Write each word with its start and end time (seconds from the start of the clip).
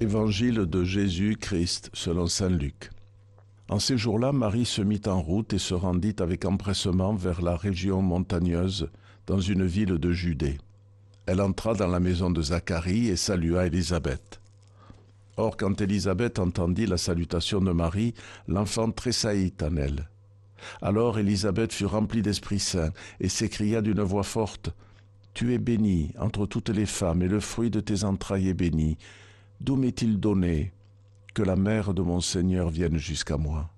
Évangile 0.00 0.66
de 0.66 0.84
Jésus-Christ 0.84 1.90
selon 1.92 2.28
Saint 2.28 2.50
Luc. 2.50 2.90
En 3.68 3.80
ces 3.80 3.98
jours-là, 3.98 4.30
Marie 4.30 4.64
se 4.64 4.80
mit 4.80 5.02
en 5.06 5.20
route 5.20 5.52
et 5.52 5.58
se 5.58 5.74
rendit 5.74 6.14
avec 6.20 6.44
empressement 6.44 7.14
vers 7.14 7.42
la 7.42 7.56
région 7.56 8.00
montagneuse 8.00 8.90
dans 9.26 9.40
une 9.40 9.66
ville 9.66 9.98
de 9.98 10.12
Judée. 10.12 10.58
Elle 11.26 11.40
entra 11.40 11.74
dans 11.74 11.88
la 11.88 11.98
maison 11.98 12.30
de 12.30 12.40
Zacharie 12.40 13.08
et 13.08 13.16
salua 13.16 13.66
Élisabeth. 13.66 14.40
Or, 15.36 15.56
quand 15.56 15.80
Élisabeth 15.80 16.38
entendit 16.38 16.86
la 16.86 16.96
salutation 16.96 17.60
de 17.60 17.72
Marie, 17.72 18.14
l'enfant 18.46 18.92
tressaillit 18.92 19.54
en 19.62 19.76
elle. 19.76 20.08
Alors 20.80 21.18
Élisabeth 21.18 21.72
fut 21.72 21.86
remplie 21.86 22.22
d'Esprit 22.22 22.60
Saint 22.60 22.92
et 23.18 23.28
s'écria 23.28 23.82
d'une 23.82 24.02
voix 24.02 24.22
forte, 24.22 24.70
Tu 25.34 25.54
es 25.54 25.58
bénie 25.58 26.12
entre 26.20 26.46
toutes 26.46 26.68
les 26.68 26.86
femmes 26.86 27.22
et 27.22 27.28
le 27.28 27.40
fruit 27.40 27.70
de 27.70 27.80
tes 27.80 28.04
entrailles 28.04 28.48
est 28.48 28.54
béni. 28.54 28.96
D'où 29.60 29.76
m'est-il 29.76 30.20
donné 30.20 30.72
que 31.34 31.42
la 31.42 31.56
mère 31.56 31.92
de 31.92 32.02
mon 32.02 32.20
Seigneur 32.20 32.70
vienne 32.70 32.96
jusqu'à 32.96 33.36
moi? 33.36 33.70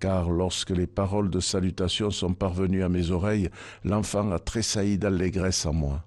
Car 0.00 0.30
lorsque 0.30 0.70
les 0.70 0.86
paroles 0.86 1.30
de 1.30 1.40
salutation 1.40 2.10
sont 2.10 2.34
parvenues 2.34 2.82
à 2.82 2.88
mes 2.88 3.10
oreilles, 3.10 3.48
l'enfant 3.84 4.30
a 4.32 4.38
tressailli 4.38 4.98
d'allégresse 4.98 5.64
en 5.64 5.72
moi. 5.72 6.04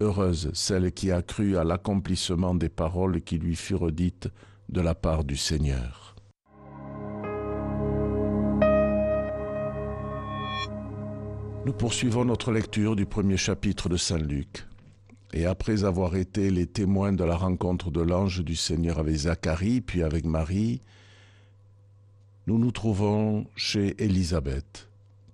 Heureuse 0.00 0.50
celle 0.52 0.92
qui 0.92 1.10
a 1.10 1.22
cru 1.22 1.56
à 1.56 1.64
l'accomplissement 1.64 2.54
des 2.54 2.68
paroles 2.68 3.22
qui 3.22 3.38
lui 3.38 3.56
furent 3.56 3.92
dites 3.92 4.28
de 4.68 4.80
la 4.80 4.94
part 4.94 5.24
du 5.24 5.36
Seigneur. 5.36 6.16
Nous 11.64 11.72
poursuivons 11.72 12.24
notre 12.24 12.52
lecture 12.52 12.94
du 12.94 13.06
premier 13.06 13.36
chapitre 13.36 13.88
de 13.88 13.96
Saint 13.96 14.18
Luc. 14.18 14.66
Et 15.36 15.44
après 15.44 15.84
avoir 15.84 16.16
été 16.16 16.50
les 16.50 16.66
témoins 16.66 17.12
de 17.12 17.22
la 17.22 17.36
rencontre 17.36 17.90
de 17.90 18.00
l'ange 18.00 18.42
du 18.42 18.56
Seigneur 18.56 18.98
avec 18.98 19.14
Zacharie, 19.16 19.82
puis 19.82 20.02
avec 20.02 20.24
Marie, 20.24 20.80
nous 22.46 22.58
nous 22.58 22.70
trouvons 22.70 23.46
chez 23.54 24.02
Élisabeth 24.02 24.88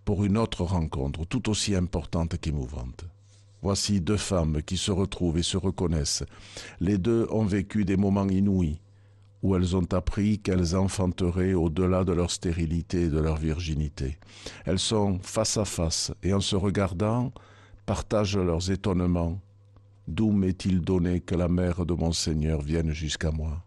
pour 0.05 0.25
une 0.25 0.39
autre 0.39 0.65
rencontre 0.65 1.25
tout 1.25 1.49
aussi 1.49 1.77
importante 1.77 2.37
qu'émouvante. 2.41 3.05
Voici 3.63 4.01
deux 4.01 4.17
femmes 4.17 4.61
qui 4.65 4.77
se 4.77 4.91
retrouvent 4.91 5.39
et 5.39 5.45
se 5.45 5.57
reconnaissent. 5.57 6.25
Les 6.81 6.99
deux 6.99 7.29
ont 7.31 7.45
vécu 7.45 7.85
des 7.85 7.97
moments 7.97 8.29
inouïs 8.29 8.81
où 9.45 9.55
elles 9.55 9.77
ont 9.77 9.87
appris 9.93 10.41
qu'elles 10.41 10.75
enfanteraient 10.75 11.55
au-delà 11.55 12.03
de 12.03 12.13
leur 12.13 12.33
stérilité 12.33 13.03
et 13.03 13.09
de 13.09 13.21
leur 13.21 13.37
virginité. 13.37 14.19
Elles 14.65 14.81
sont 14.81 15.21
face 15.23 15.59
à 15.59 15.65
face 15.65 16.11
et 16.25 16.35
en 16.35 16.41
se 16.41 16.57
regardant 16.57 17.33
partagent 17.87 18.37
leurs 18.37 18.73
étonnements, 18.73 19.41
D'où 20.09 20.33
m'est-il 20.33 20.81
donné 20.81 21.21
que 21.21 21.35
la 21.35 21.49
mère 21.49 21.87
de 21.87 21.95
mon 21.95 22.13
Seigneur 22.13 22.61
vienne 22.61 22.93
jusqu'à 22.93 23.31
moi? 23.31 23.65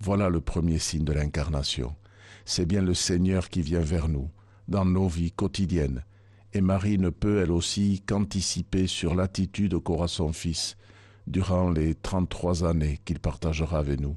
Voilà 0.00 0.28
le 0.28 0.40
premier 0.40 0.78
signe 0.78 1.04
de 1.04 1.12
l'incarnation. 1.12 1.96
C'est 2.44 2.66
bien 2.66 2.82
le 2.82 2.94
Seigneur 2.94 3.48
qui 3.48 3.62
vient 3.62 3.80
vers 3.80 4.08
nous, 4.08 4.30
dans 4.68 4.84
nos 4.84 5.08
vies 5.08 5.32
quotidiennes. 5.32 6.04
Et 6.52 6.60
Marie 6.60 6.98
ne 6.98 7.10
peut 7.10 7.42
elle 7.42 7.50
aussi 7.50 8.02
qu'anticiper 8.06 8.86
sur 8.86 9.14
l'attitude 9.14 9.78
qu'aura 9.78 10.08
son 10.08 10.32
Fils 10.32 10.76
durant 11.26 11.70
les 11.70 11.94
33 11.94 12.64
années 12.64 13.00
qu'il 13.04 13.18
partagera 13.18 13.78
avec 13.78 14.00
nous. 14.00 14.16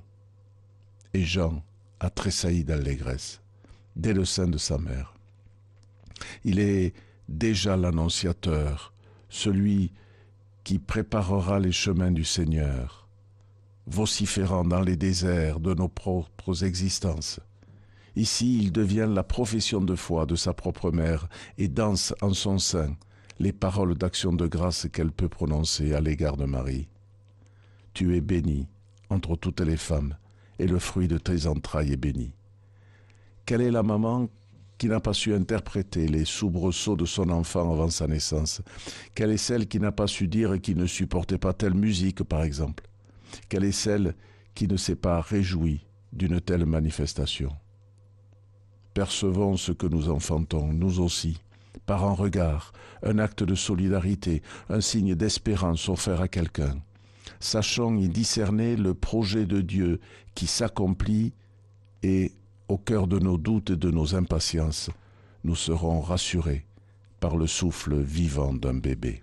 Et 1.13 1.23
Jean 1.23 1.63
a 1.99 2.09
tressailli 2.09 2.63
d'allégresse 2.63 3.41
dès 3.95 4.13
le 4.13 4.25
sein 4.25 4.47
de 4.47 4.57
sa 4.57 4.77
mère. 4.77 5.13
Il 6.43 6.59
est 6.59 6.93
déjà 7.27 7.75
l'annonciateur, 7.75 8.93
celui 9.29 9.91
qui 10.63 10.79
préparera 10.79 11.59
les 11.59 11.71
chemins 11.71 12.11
du 12.11 12.23
Seigneur, 12.23 13.07
vociférant 13.87 14.63
dans 14.63 14.81
les 14.81 14.95
déserts 14.95 15.59
de 15.59 15.73
nos 15.73 15.87
propres 15.87 16.63
existences. 16.63 17.39
Ici, 18.15 18.59
il 18.59 18.71
devient 18.71 19.07
la 19.09 19.23
profession 19.23 19.81
de 19.81 19.95
foi 19.95 20.25
de 20.25 20.35
sa 20.35 20.53
propre 20.53 20.91
mère 20.91 21.27
et 21.57 21.67
danse 21.67 22.13
en 22.21 22.33
son 22.33 22.57
sein 22.57 22.95
les 23.39 23.53
paroles 23.53 23.95
d'action 23.95 24.33
de 24.33 24.45
grâce 24.47 24.87
qu'elle 24.91 25.11
peut 25.11 25.29
prononcer 25.29 25.93
à 25.93 26.01
l'égard 26.01 26.37
de 26.37 26.45
Marie. 26.45 26.87
Tu 27.93 28.15
es 28.15 28.21
bénie 28.21 28.67
entre 29.09 29.35
toutes 29.35 29.61
les 29.61 29.77
femmes, 29.77 30.15
et 30.59 30.67
le 30.67 30.79
fruit 30.79 31.07
de 31.07 31.17
tes 31.17 31.47
entrailles 31.47 31.93
est 31.93 31.97
béni. 31.97 32.33
Quelle 33.45 33.61
est 33.61 33.71
la 33.71 33.83
maman 33.83 34.29
qui 34.81 34.87
n'a 34.87 34.99
pas 34.99 35.13
su 35.13 35.31
interpréter 35.35 36.07
les 36.07 36.25
soubresauts 36.25 36.95
de 36.95 37.05
son 37.05 37.29
enfant 37.29 37.71
avant 37.71 37.91
sa 37.91 38.07
naissance. 38.07 38.63
Quelle 39.13 39.29
est 39.29 39.37
celle 39.37 39.67
qui 39.67 39.79
n'a 39.79 39.91
pas 39.91 40.07
su 40.07 40.27
dire 40.27 40.59
qu'il 40.59 40.75
ne 40.75 40.87
supportait 40.87 41.37
pas 41.37 41.53
telle 41.53 41.75
musique, 41.75 42.23
par 42.23 42.41
exemple? 42.41 42.89
Quelle 43.47 43.63
est 43.63 43.71
celle 43.71 44.15
qui 44.55 44.67
ne 44.67 44.77
s'est 44.77 44.95
pas 44.95 45.21
réjouie 45.21 45.85
d'une 46.13 46.41
telle 46.41 46.65
manifestation? 46.65 47.51
Percevons 48.95 49.55
ce 49.55 49.71
que 49.71 49.85
nous 49.85 50.09
enfantons, 50.09 50.73
nous 50.73 50.99
aussi, 50.99 51.37
par 51.85 52.03
un 52.03 52.13
regard, 52.13 52.73
un 53.03 53.19
acte 53.19 53.43
de 53.43 53.53
solidarité, 53.53 54.41
un 54.67 54.81
signe 54.81 55.13
d'espérance 55.13 55.89
offert 55.89 56.21
à 56.21 56.27
quelqu'un. 56.27 56.81
Sachons 57.39 57.97
y 57.97 58.09
discerner 58.09 58.77
le 58.77 58.95
projet 58.95 59.45
de 59.45 59.61
Dieu 59.61 59.99
qui 60.33 60.47
s'accomplit 60.47 61.33
et 62.01 62.31
au 62.71 62.77
cœur 62.77 63.05
de 63.05 63.19
nos 63.19 63.37
doutes 63.37 63.71
et 63.71 63.75
de 63.75 63.91
nos 63.91 64.15
impatiences, 64.15 64.89
nous 65.43 65.55
serons 65.55 65.99
rassurés 65.99 66.65
par 67.19 67.35
le 67.35 67.45
souffle 67.45 67.99
vivant 67.99 68.53
d'un 68.53 68.75
bébé. 68.75 69.19